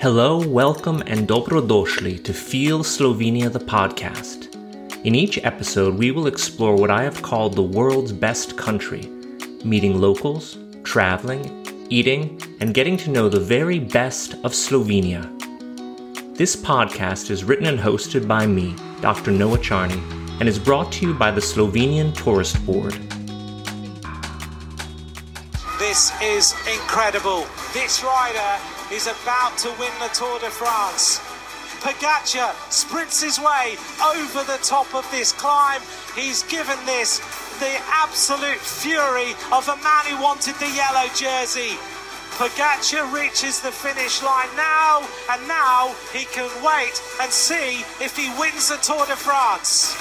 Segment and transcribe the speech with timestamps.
[0.00, 4.48] Hello, welcome, and dobrodošli to Feel Slovenia the podcast.
[5.04, 9.10] In each episode, we will explore what I have called the world's best country,
[9.62, 11.44] meeting locals, traveling,
[11.90, 15.28] eating, and getting to know the very best of Slovenia.
[16.34, 19.32] This podcast is written and hosted by me, Dr.
[19.32, 20.00] Noah Charney,
[20.40, 22.94] and is brought to you by the Slovenian Tourist Board.
[25.78, 27.44] This is incredible.
[27.74, 31.20] This rider is about to win the Tour de France.
[31.80, 35.80] Pogačar sprints his way over the top of this climb.
[36.14, 37.18] He's given this
[37.58, 41.78] the absolute fury of a man who wanted the yellow jersey.
[42.36, 48.28] Pogačar reaches the finish line now, and now he can wait and see if he
[48.38, 49.96] wins the Tour de France.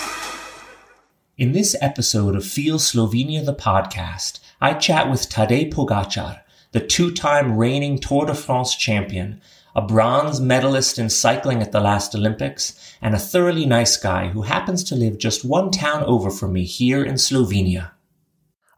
[1.38, 7.58] In this episode of Feel Slovenia the podcast, I chat with Tadej Pogačar, the two-time
[7.58, 9.42] reigning Tour de France champion,
[9.76, 14.44] a bronze medalist in cycling at the last Olympics, and a thoroughly nice guy who
[14.44, 17.92] happens to live just one town over from me here in Slovenia.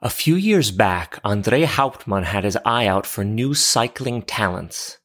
[0.01, 4.97] A few years back, Andrej Hauptman had his eye out for new cycling talents.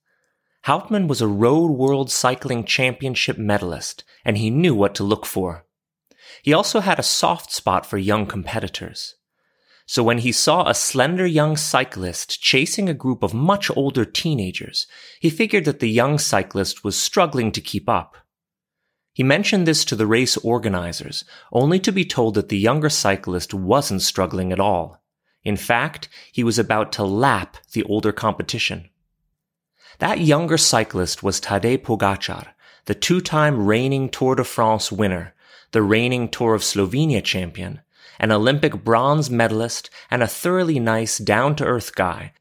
[0.64, 5.64] Hauptmann was a Road World Cycling Championship medalist, and he knew what to look for.
[6.42, 9.16] He also had a soft spot for young competitors.
[9.88, 14.88] So when he saw a slender young cyclist chasing a group of much older teenagers,
[15.20, 18.16] he figured that the young cyclist was struggling to keep up.
[19.12, 23.54] He mentioned this to the race organizers, only to be told that the younger cyclist
[23.54, 25.02] wasn't struggling at all.
[25.44, 28.90] In fact, he was about to lap the older competition.
[30.00, 32.48] That younger cyclist was Tadej Pogačar,
[32.86, 35.32] the two-time reigning Tour de France winner,
[35.70, 37.80] the reigning Tour of Slovenia champion,
[38.18, 42.32] an Olympic bronze medalist, and a thoroughly nice, down-to-earth guy.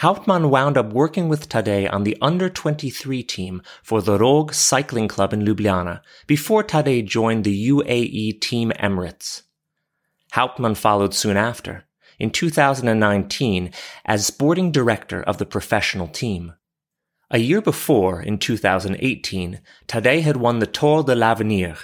[0.00, 5.08] Hauptman wound up working with Tadej on the under 23 team for the Rog Cycling
[5.08, 9.42] Club in Ljubljana before Tadej joined the UAE Team Emirates.
[10.34, 11.84] Hauptman followed soon after,
[12.18, 13.70] in 2019,
[14.04, 16.52] as sporting director of the professional team.
[17.30, 21.76] A year before, in 2018, Tadej had won the Tour de l'Avenir,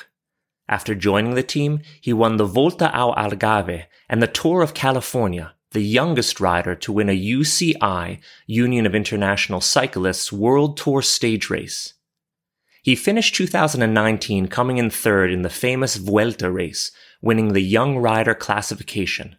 [0.68, 5.54] after joining the team, he won the Volta ao Algarve and the Tour of California,
[5.72, 11.94] the youngest rider to win a UCI, Union of International Cyclists, World Tour stage race.
[12.82, 16.90] He finished 2019 coming in third in the famous Vuelta race,
[17.20, 19.36] winning the young rider classification.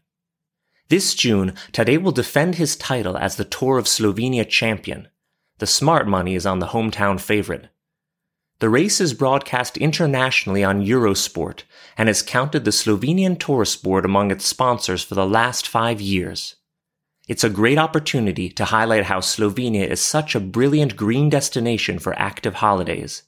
[0.90, 5.08] This June, Tadej will defend his title as the Tour of Slovenia champion.
[5.60, 7.70] The smart money is on the hometown favorite.
[8.60, 11.64] The race is broadcast internationally on Eurosport
[11.98, 16.56] and has counted the Slovenian Tourist Board among its sponsors for the last five years.
[17.28, 22.18] It's a great opportunity to highlight how Slovenia is such a brilliant green destination for
[22.20, 23.24] active holidays.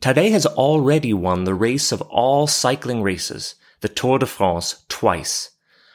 [0.00, 5.50] Tadej has already won the race of all cycling races, the Tour de France, twice.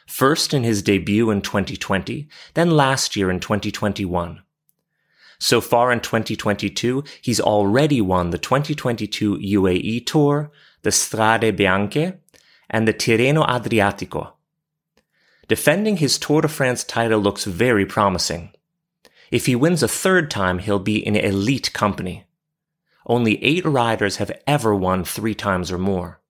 [0.06, 4.42] First in his debut in 2020, then last year in 2021.
[5.38, 10.50] So far in 2022, he's already won the 2022 UAE Tour,
[10.82, 12.18] the Strade Bianche,
[12.68, 14.32] and the Tirreno Adriatico.
[15.46, 18.52] Defending his Tour de France title looks very promising.
[19.30, 22.24] If he wins a third time, he'll be in elite company.
[23.06, 26.20] Only eight riders have ever won three times or more.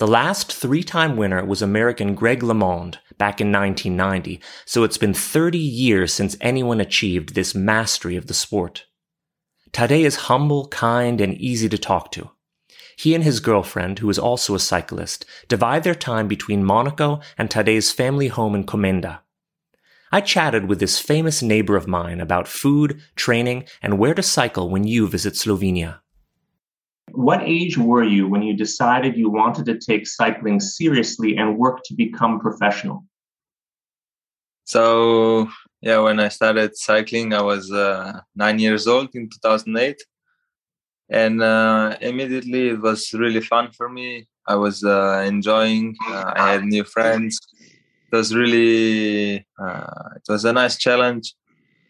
[0.00, 5.58] The last three-time winner was American Greg LeMond back in 1990, so it's been 30
[5.58, 8.86] years since anyone achieved this mastery of the sport.
[9.72, 12.30] Tadej is humble, kind, and easy to talk to.
[12.96, 17.50] He and his girlfriend, who is also a cyclist, divide their time between Monaco and
[17.50, 19.18] Tadej's family home in Komenda.
[20.10, 24.70] I chatted with this famous neighbor of mine about food, training, and where to cycle
[24.70, 26.00] when you visit Slovenia.
[27.12, 31.82] What age were you when you decided you wanted to take cycling seriously and work
[31.84, 33.04] to become professional?
[34.64, 35.48] So,
[35.80, 40.00] yeah, when I started cycling, I was uh, nine years old in 2008.
[41.08, 44.28] And uh, immediately it was really fun for me.
[44.46, 47.38] I was uh, enjoying, uh, I had new friends.
[47.60, 51.34] It was really, uh, it was a nice challenge.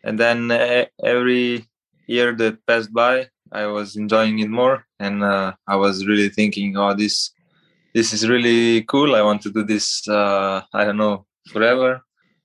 [0.03, 1.67] And then uh, every
[2.07, 6.77] year that passed by, I was enjoying it more, and uh, I was really thinking,
[6.77, 7.33] "Oh, this,
[7.95, 9.15] this is really cool.
[9.15, 10.07] I want to do this.
[10.09, 12.03] Uh, I don't know forever."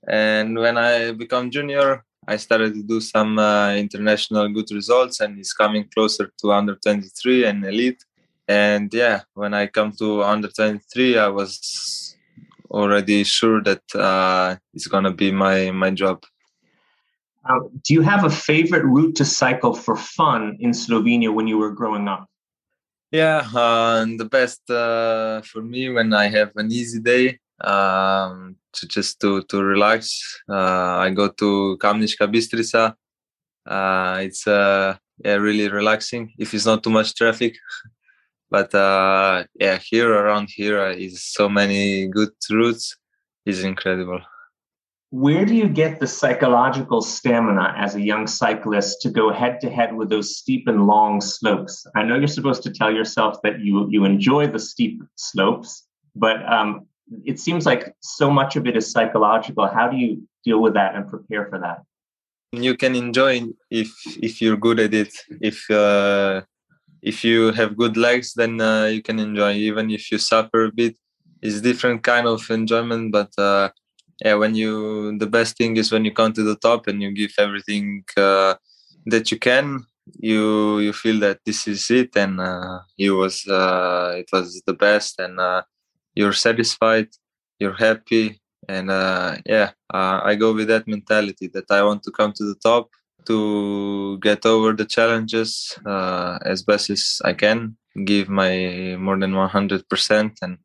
[0.07, 5.38] And when I become junior, I started to do some uh, international good results, and
[5.38, 8.04] it's coming closer to under 23 and elite.
[8.48, 12.16] And yeah, when I come to under 23, I was
[12.69, 16.24] already sure that uh, it's gonna be my my job.
[17.48, 21.58] Um, do you have a favorite route to cycle for fun in Slovenia when you
[21.58, 22.28] were growing up?
[23.12, 28.88] Yeah, uh, the best uh, for me when I have an easy day um, to
[28.88, 30.42] just to to relax.
[30.50, 32.96] Uh, I go to Kamniška Bistrica.
[33.66, 37.56] Uh, it's uh, yeah really relaxing if it's not too much traffic.
[38.50, 42.98] but yeah, here around here is so many good routes.
[43.46, 44.22] It's incredible
[45.16, 49.70] where do you get the psychological stamina as a young cyclist to go head to
[49.70, 51.88] head with those steep and long slopes?
[51.96, 56.38] I know you're supposed to tell yourself that you you enjoy the steep slopes, but
[56.52, 56.88] um,
[57.24, 59.68] it seems like so much of it is psychological.
[59.68, 61.80] How do you deal with that and prepare for that?
[62.52, 63.92] You can enjoy if
[64.22, 65.14] if you're good at it.
[65.40, 66.42] If uh,
[67.02, 69.54] if you have good legs, then uh, you can enjoy.
[69.54, 70.98] Even if you suffer a bit,
[71.42, 73.32] it's different kind of enjoyment, but.
[73.38, 73.70] Uh,
[74.24, 77.12] yeah when you the best thing is when you come to the top and you
[77.12, 78.56] give everything uh,
[79.06, 79.86] that you can
[80.20, 85.20] you you feel that this is it and uh, was uh, it was the best
[85.20, 85.62] and uh,
[86.14, 87.08] you're satisfied
[87.60, 88.40] you're happy
[88.70, 92.46] and uh, yeah uh, i go with that mentality that i want to come to
[92.46, 92.90] the top
[93.26, 95.78] to get over the challenges
[96.46, 97.76] as best as i can
[98.06, 100.58] give my more than 100% and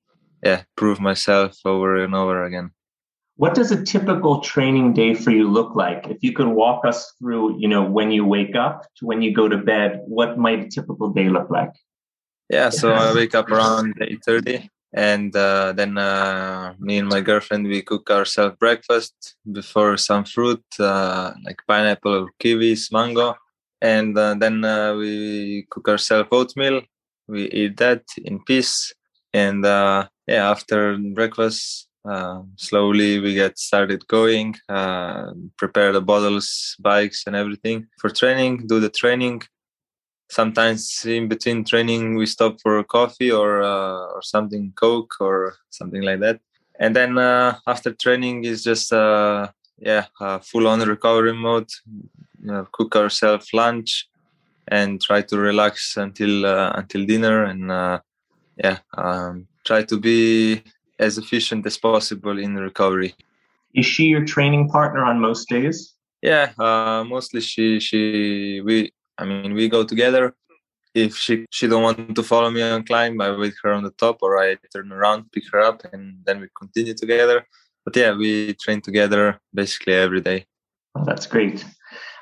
[0.42, 2.70] yeah prove myself over and over again
[3.40, 6.06] what does a typical training day for you look like?
[6.14, 9.32] If you could walk us through you know when you wake up to when you
[9.40, 11.74] go to bed what might a typical day look like?
[12.56, 17.66] Yeah so i wake up around 8.30 and uh, then uh, me and my girlfriend
[17.66, 19.14] we cook ourselves breakfast
[19.58, 23.28] before some fruit uh, like pineapple or kiwis mango
[23.80, 26.82] and uh, then uh, we cook ourselves oatmeal.
[27.26, 28.92] We eat that in peace
[29.32, 36.76] and uh, yeah after breakfast uh, slowly we get started going uh, prepare the bottles
[36.80, 39.42] bikes and everything for training do the training.
[40.30, 46.02] Sometimes in between training we stop for coffee or uh, or something coke or something
[46.02, 46.40] like that.
[46.78, 50.06] And then uh, after training is just uh, yeah
[50.42, 51.68] full on recovery mode.
[52.42, 54.08] You know, cook ourselves lunch
[54.68, 58.00] and try to relax until until dinner and
[58.56, 60.62] yeah um, try to be
[61.00, 63.14] as efficient as possible in recovery.
[63.74, 65.94] Is she your training partner on most days?
[66.22, 70.34] Yeah, uh, mostly she she we I mean we go together.
[70.94, 73.92] If she she don't want to follow me on climb, I wait her on the
[73.92, 77.46] top, or I turn around, pick her up, and then we continue together.
[77.84, 80.46] But yeah, we train together basically every day.
[80.96, 81.64] Oh, that's great.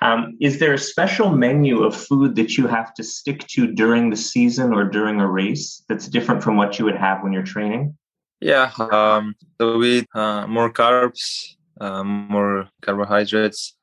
[0.01, 4.11] Um, is there a special menu of food that you have to stick to during
[4.11, 7.43] the season or during a race that's different from what you would have when you're
[7.43, 7.97] training?
[8.41, 13.77] Yeah, um, so we eat uh, more carbs, uh, more carbohydrates,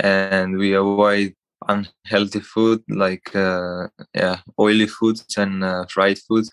[0.00, 1.34] and we avoid
[1.68, 6.50] unhealthy food like uh, yeah oily foods and uh, fried foods.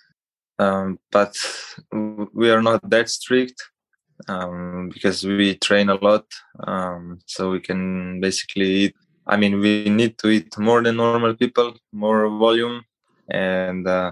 [0.60, 1.36] Um, but
[2.34, 3.62] we are not that strict
[4.28, 6.26] um, because we train a lot,
[6.66, 8.96] um, so we can basically eat.
[9.28, 12.84] I mean, we need to eat more than normal people, more volume,
[13.30, 14.12] and uh,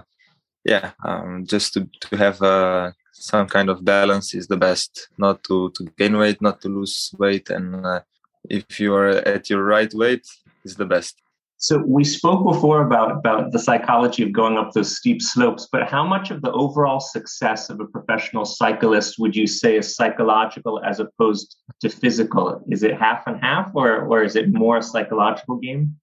[0.64, 5.08] yeah, um, just to to have a some kind of balance is the best.
[5.18, 8.00] Not to to gain weight not to lose weight and uh,
[8.48, 10.26] if you are at your right weight
[10.64, 11.20] is the best.
[11.58, 15.88] So we spoke before about about the psychology of going up those steep slopes but
[15.88, 20.82] how much of the overall success of a professional cyclist would you say is psychological
[20.84, 22.62] as opposed to physical?
[22.68, 25.96] Is it half and half or or is it more a psychological game?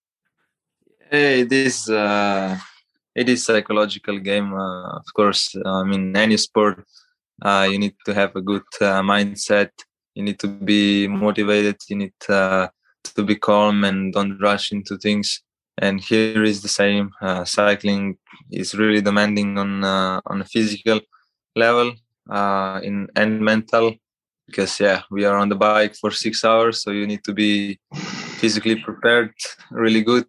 [1.12, 2.58] Hey this uh
[3.16, 5.56] it is psychological game uh, of course.
[5.64, 6.84] I mean any sport
[7.42, 9.70] uh, you need to have a good uh, mindset.
[10.16, 11.78] You need to be motivated.
[11.90, 12.68] You need uh,
[13.16, 15.42] to be calm and don't rush into things.
[15.80, 17.10] And here is the same.
[17.22, 18.18] Uh, cycling
[18.52, 21.00] is really demanding on uh, on a physical
[21.56, 21.94] level
[22.30, 23.96] uh, in and mental
[24.48, 27.80] because yeah we are on the bike for six hours so you need to be
[28.42, 29.34] physically prepared
[29.72, 30.28] really good.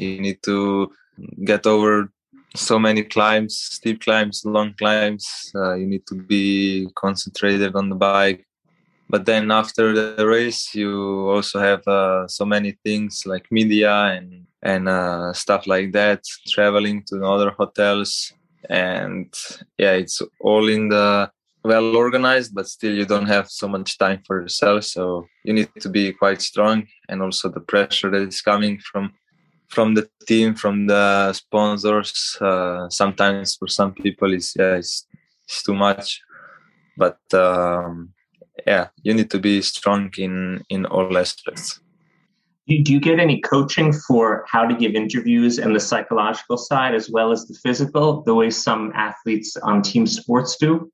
[0.00, 0.90] You need to
[1.44, 2.10] get over
[2.56, 5.52] so many climbs, steep climbs, long climbs.
[5.54, 8.46] Uh, you need to be concentrated on the bike.
[9.08, 14.46] But then after the race, you also have uh, so many things like media and
[14.62, 16.22] and uh, stuff like that.
[16.48, 18.32] Traveling to other hotels,
[18.68, 19.32] and
[19.78, 21.30] yeah, it's all in the
[21.62, 24.84] well organized, but still you don't have so much time for yourself.
[24.84, 29.12] So you need to be quite strong, and also the pressure that is coming from
[29.68, 32.36] from the team, from the sponsors.
[32.40, 35.06] Uh, sometimes for some people, it's yeah, it's,
[35.44, 36.20] it's too much.
[36.96, 38.12] But um,
[38.66, 41.80] yeah, you need to be strong in in all aspects.
[42.68, 47.08] Do you get any coaching for how to give interviews and the psychological side as
[47.08, 50.90] well as the physical, the way some athletes on team sports do?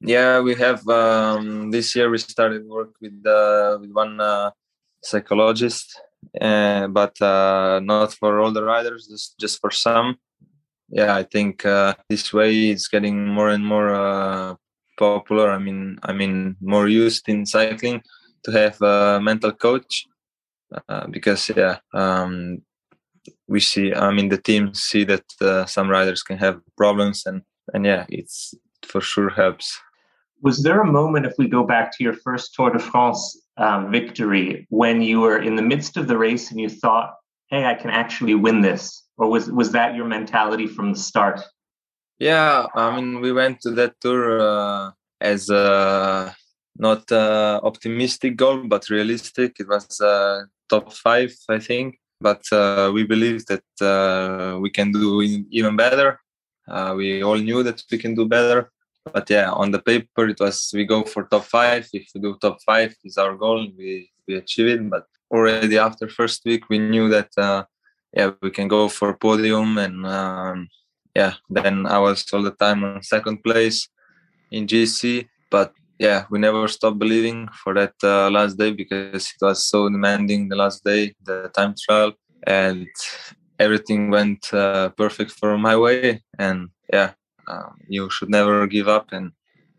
[0.00, 0.86] Yeah, we have.
[0.88, 4.50] Um, this year we started work with uh, with one uh,
[5.02, 6.00] psychologist,
[6.40, 10.18] uh, but uh, not for all the riders, just just for some.
[10.88, 14.54] Yeah, I think uh, this way it's getting more and more uh,
[14.98, 15.50] popular.
[15.50, 18.02] I mean, I mean, more used in cycling
[18.44, 20.06] to have a mental coach
[20.88, 22.62] uh, because yeah, um,
[23.46, 23.94] we see.
[23.94, 25.24] I mean, the teams see that
[25.68, 27.42] some riders can have problems, and
[27.74, 29.78] and yeah, it's for sure helps.
[30.42, 33.90] Was there a moment, if we go back to your first Tour de France um,
[33.90, 37.14] victory, when you were in the midst of the race and you thought,
[37.48, 41.40] "Hey, I can actually win this," or was was that your mentality from the start?
[42.18, 44.90] Yeah, I mean, we went to that tour uh,
[45.20, 46.34] as a
[46.78, 49.56] not optimistic goal, but realistic.
[49.60, 51.98] It was uh, top five, I think.
[52.22, 56.20] But uh, we believe that uh, we can do even better.
[56.68, 58.70] Uh, we all knew that we can do better.
[59.04, 61.88] But yeah, on the paper, it was we go for top five.
[61.92, 63.66] If we do top five, is our goal.
[63.76, 64.90] We we achieve it.
[64.90, 67.64] But already after first week, we knew that uh,
[68.12, 70.68] yeah we can go for podium and um,
[71.14, 71.34] yeah.
[71.50, 73.88] Then I was all the time on second place
[74.50, 75.28] in GC.
[75.50, 79.88] But yeah, we never stopped believing for that uh, last day because it was so
[79.88, 82.12] demanding the last day, the time trial,
[82.46, 82.86] and
[83.58, 86.22] everything went uh, perfect for my way.
[86.38, 87.12] And yeah,
[87.52, 89.32] um, you should never give up and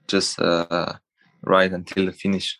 [0.08, 0.94] just uh,
[1.42, 2.58] ride until the finish.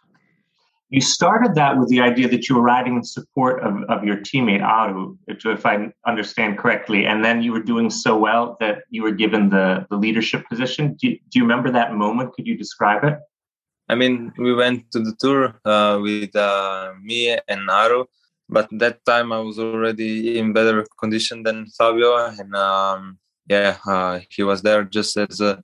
[0.90, 4.18] You started that with the idea that you were riding in support of, of your
[4.18, 9.02] teammate Aru, if I understand correctly, and then you were doing so well that you
[9.02, 10.96] were given the, the leadership position.
[11.00, 12.34] Do you, do you remember that moment?
[12.34, 13.18] Could you describe it?
[13.90, 18.06] I mean, we went to the tour uh, with uh, me and Aru,
[18.48, 24.20] but that time I was already in better condition than Fabio, and um, yeah, uh,
[24.30, 25.62] he was there just as a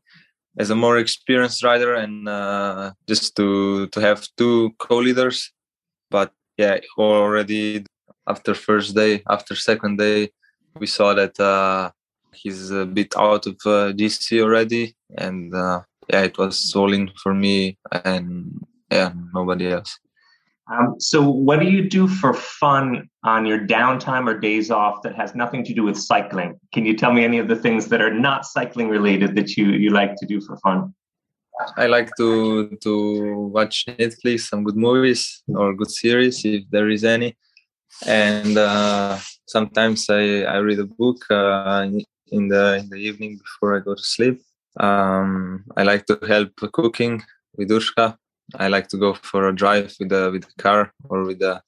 [0.57, 5.51] as a more experienced rider and uh, just to to have two co-leaders.
[6.09, 7.85] But yeah, already
[8.27, 10.31] after first day, after second day,
[10.79, 11.91] we saw that uh,
[12.33, 15.53] he's a bit out of uh, GC already, and
[16.09, 19.99] yeah, it was all in for me and yeah, nobody else.
[20.71, 25.15] Um, so, what do you do for fun on your downtime or days off that
[25.15, 26.59] has nothing to do with cycling?
[26.73, 29.65] Can you tell me any of the things that are not cycling related that you,
[29.71, 30.93] you like to do for fun?
[31.75, 37.03] I like to to watch Netflix, some good movies or good series if there is
[37.03, 37.35] any,
[38.05, 41.89] and uh, sometimes I, I read a book uh,
[42.31, 44.41] in the in the evening before I go to sleep.
[44.79, 47.23] Um, I like to help cooking
[47.57, 48.17] with Urška.
[48.55, 51.61] I like to go for a drive with the with the car or with the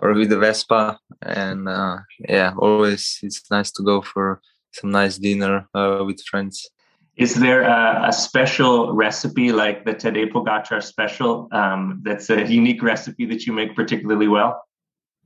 [0.00, 1.98] or with the Vespa, and uh,
[2.28, 4.40] yeah, always it's nice to go for
[4.72, 6.68] some nice dinner uh, with friends.
[7.16, 12.82] Is there a, a, special recipe like the Tadej Pogačar special um, that's a unique
[12.82, 14.62] recipe that you make particularly well?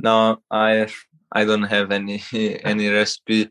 [0.01, 0.89] No, I
[1.31, 2.23] I don't have any
[2.65, 3.51] any recipe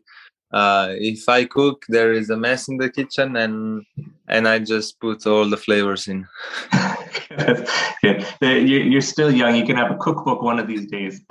[0.52, 3.84] uh, if I cook, there is a mess in the kitchen, and
[4.28, 6.26] and I just put all the flavors in.
[8.40, 9.56] You're still young.
[9.56, 11.20] You can have a cookbook one of these days.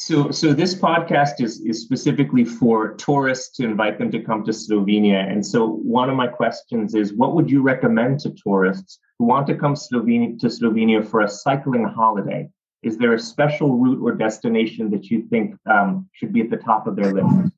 [0.00, 4.52] So, so this podcast is is specifically for tourists to invite them to come to
[4.52, 5.28] Slovenia.
[5.28, 9.48] And so, one of my questions is, what would you recommend to tourists who want
[9.48, 12.48] to come Slovenia to Slovenia for a cycling holiday?
[12.84, 16.58] Is there a special route or destination that you think um, should be at the
[16.58, 17.50] top of their list?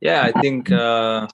[0.00, 1.28] Yeah, I think uh,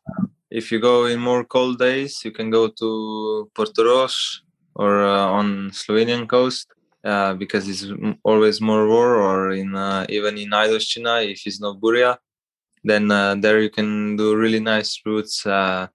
[0.50, 4.43] if you go in more cold days, you can go to Portorož
[4.74, 6.66] or uh, on Slovenian coast
[7.04, 7.86] uh, because it's
[8.22, 12.16] always more warm, or in uh, even in Ajdovščina if it's not Burja,
[12.82, 15.46] then uh, there you can do really nice routes.
[15.46, 15.86] Uh,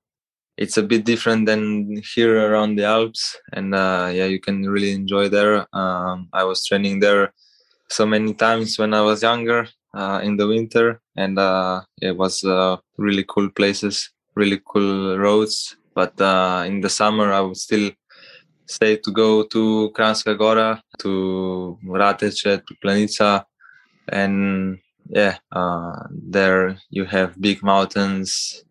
[0.57, 5.29] it's a bit different than here around the Alps, and yeah, you can really enjoy
[5.29, 5.65] there.
[5.74, 7.33] Um, I was training there
[7.89, 12.43] so many times when I was younger uh, in the winter, and uh, it was
[12.43, 15.75] uh, really cool places, really cool roads.
[15.95, 17.91] But uh, in the summer, I would still
[18.69, 23.43] say to go to Kranjska Gora, to Rateče, to Planica,
[24.07, 28.63] and yeah, uh, there you have big mountains,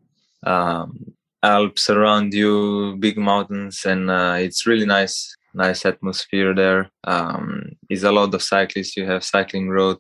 [0.45, 6.91] um, Alps around you, big mountains, and uh, it's really nice nice atmosphere there.
[7.05, 8.97] Um, it's a lot of cyclists.
[8.97, 9.99] You have cycling road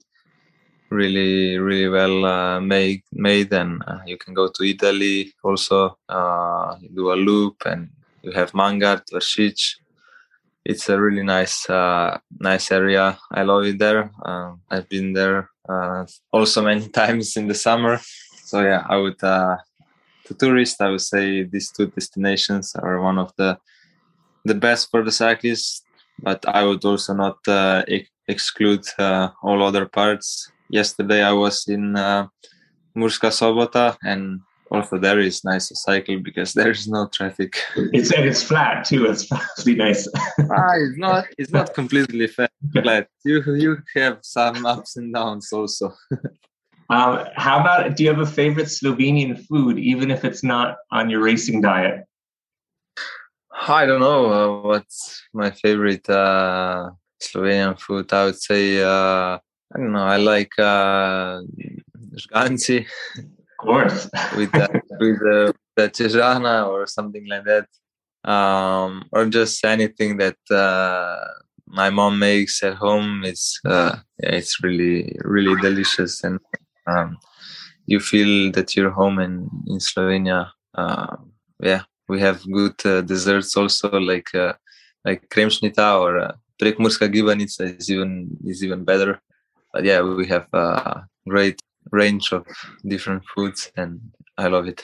[0.90, 6.74] really really well uh, made made and uh, you can go to italy also uh,
[6.94, 7.90] do a loop and
[8.22, 9.76] you have Mangart, Vršič.
[10.64, 13.18] It's a really nice uh, nice area.
[13.30, 14.10] I love it there.
[14.24, 18.00] Um, I've been there uh, also many times in the summer.
[18.44, 19.56] So yeah, I would uh,
[20.26, 23.58] to tourists I would say these two destinations are one of the
[24.44, 25.82] the best for the cyclists.
[26.20, 30.50] But I would also not uh, ex- exclude uh, all other parts.
[30.68, 32.26] Yesterday I was in uh,
[32.96, 37.56] Murska Sobota and also there is nice to cycle because there is no traffic.
[37.76, 39.06] It's and it's flat too.
[39.06, 39.30] It's
[39.64, 40.08] really nice.
[40.16, 43.08] ah, it's not it's not completely flat.
[43.24, 45.94] You you have some ups and downs also.
[46.90, 51.10] um, how about do you have a favorite Slovenian food, even if it's not on
[51.10, 52.04] your racing diet?
[53.66, 58.12] I don't know uh, what's my favorite uh, Slovenian food.
[58.12, 59.38] I would say uh,
[59.74, 60.04] I don't know.
[60.04, 61.42] I like uh,
[62.14, 62.86] žganci
[63.58, 64.08] course.
[64.36, 67.66] with the, with the, the Tijana or something like that.
[68.24, 71.24] Um, or just anything that uh,
[71.70, 73.22] my mom makes at home.
[73.24, 76.40] It's uh, yeah, it's really really delicious, and
[76.86, 77.18] um,
[77.86, 80.50] you feel that you're home in in Slovenia.
[80.74, 81.16] Uh,
[81.60, 84.54] yeah, we have good uh, desserts also, like uh,
[85.04, 89.20] like kremšnita or uh, prekmurska gibanica is even is even better.
[89.72, 92.46] But yeah, we have uh, great range of
[92.84, 94.00] different foods and
[94.38, 94.82] I love it.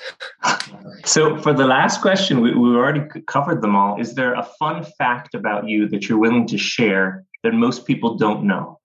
[1.04, 4.00] so, for the last question, we, we already covered them all.
[4.00, 8.16] Is there a fun fact about you that you're willing to share that most people
[8.16, 8.80] don't know?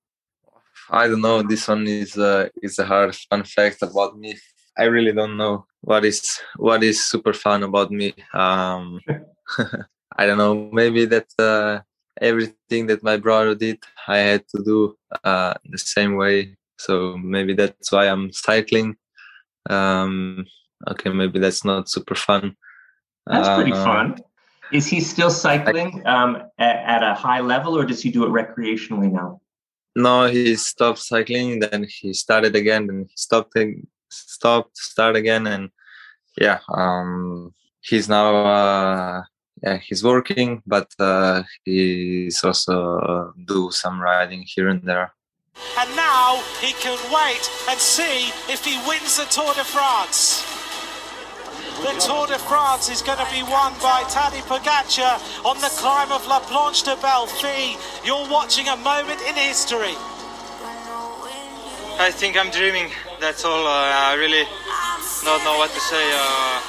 [0.91, 1.41] I don't know.
[1.41, 4.37] This one is uh, is a hard fun fact about me.
[4.77, 8.13] I really don't know what is what is super fun about me.
[8.33, 8.99] Um,
[10.17, 10.69] I don't know.
[10.71, 11.79] Maybe that uh,
[12.21, 17.53] everything that my brother did, I had to do uh, the same way so maybe
[17.53, 18.95] that's why i'm cycling.
[19.69, 20.45] Um
[20.89, 22.55] okay maybe that's not super fun.
[23.27, 24.17] That's pretty uh, fun.
[24.71, 28.29] Is he still cycling um at, at, a high level or does he do it
[28.29, 29.41] recreationally now?
[29.95, 33.57] No he stopped cycling then he started again then he stopped
[34.09, 35.69] stopped start again and
[36.39, 39.21] yeah um he's now uh
[39.63, 45.13] yeah he's working but uh he's also do some riding here and there
[45.77, 50.45] and now he can wait and see if he wins the Tour de France.
[51.81, 56.11] The Tour de France is going to be won by Tadej Pogačar on the climb
[56.11, 57.77] of La Planche des Belles Filles.
[58.03, 59.95] You're watching a moment in history.
[61.99, 62.91] I think I'm dreaming.
[63.19, 63.65] That's all.
[63.65, 64.43] Uh, I really
[65.23, 66.11] don't know what to say.
[66.13, 66.61] Uh...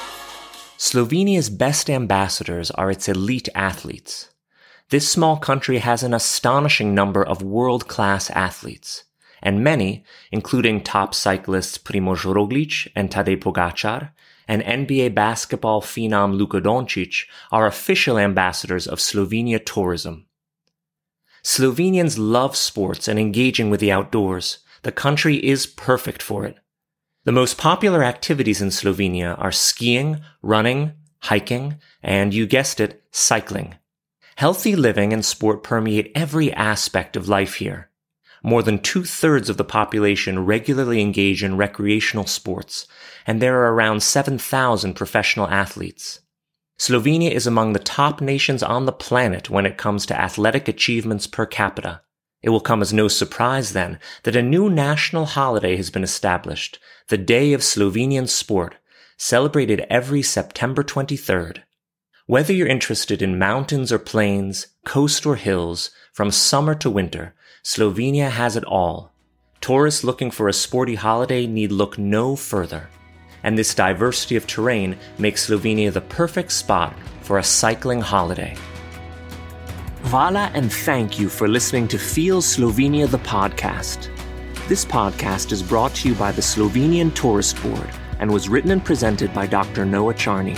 [0.76, 4.29] Slovenia's best ambassadors are its elite athletes.
[4.90, 9.04] This small country has an astonishing number of world-class athletes,
[9.40, 14.10] and many, including top cyclists Primož Roglič and Tadej Pogačar,
[14.48, 20.26] and NBA basketball phenom Luka Dončić, are official ambassadors of Slovenia tourism.
[21.44, 24.58] Slovenians love sports and engaging with the outdoors.
[24.82, 26.58] The country is perfect for it.
[27.24, 33.76] The most popular activities in Slovenia are skiing, running, hiking, and you guessed it, cycling.
[34.40, 37.90] Healthy living and sport permeate every aspect of life here.
[38.42, 42.88] More than two thirds of the population regularly engage in recreational sports,
[43.26, 46.20] and there are around 7,000 professional athletes.
[46.78, 51.26] Slovenia is among the top nations on the planet when it comes to athletic achievements
[51.26, 52.00] per capita.
[52.40, 56.78] It will come as no surprise then that a new national holiday has been established,
[57.08, 58.76] the Day of Slovenian Sport,
[59.18, 61.58] celebrated every September 23rd.
[62.30, 68.30] Whether you're interested in mountains or plains, coast or hills, from summer to winter, Slovenia
[68.30, 69.10] has it all.
[69.60, 72.88] Tourists looking for a sporty holiday need look no further.
[73.42, 78.56] And this diversity of terrain makes Slovenia the perfect spot for a cycling holiday.
[80.02, 84.08] Vala and thank you for listening to Feel Slovenia the podcast.
[84.68, 87.90] This podcast is brought to you by the Slovenian Tourist Board
[88.20, 89.84] and was written and presented by Dr.
[89.84, 90.54] Noah Charney.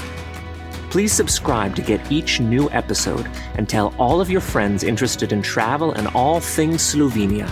[0.92, 5.40] Please subscribe to get each new episode and tell all of your friends interested in
[5.40, 7.50] travel and all things Slovenia.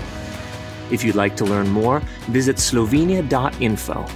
[0.92, 4.06] If you'd like to learn more, visit slovenia.info.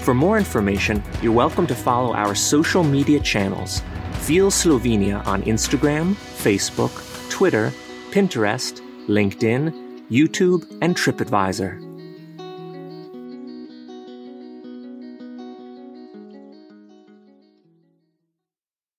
[0.00, 3.80] For more information, you're welcome to follow our social media channels.
[4.22, 7.72] Feel Slovenia on Instagram, Facebook, Twitter,
[8.10, 11.87] Pinterest, LinkedIn, YouTube, and TripAdvisor.